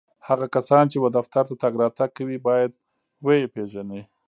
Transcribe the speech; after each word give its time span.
هغه 0.27 0.45
کسان 0.55 0.83
چي 0.91 0.97
و 0.99 1.07
دفتر 1.17 1.43
ته 1.49 1.55
تګ 1.63 1.73
راتګ 1.81 2.09
کوي، 2.17 2.37
باید 2.47 2.71
و 3.25 3.27
یې 3.39 3.47
پېژني 3.53 4.01